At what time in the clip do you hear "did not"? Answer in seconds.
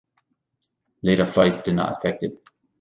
1.61-1.91